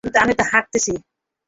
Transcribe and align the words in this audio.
কিন্তু 0.03 0.17
আমি 0.19 0.33
তো 0.35 0.43
হাঁটছি। 0.51 0.93